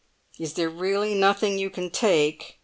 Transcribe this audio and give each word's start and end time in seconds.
"Is 0.39 0.53
there 0.55 0.67
really 0.67 1.13
nothing 1.13 1.59
you 1.59 1.69
can 1.69 1.91
take?" 1.91 2.59